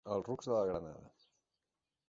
Els 0.13 0.23
rucs 0.29 0.49
de 0.51 0.55
la 0.55 0.63
Granada. 0.69 1.13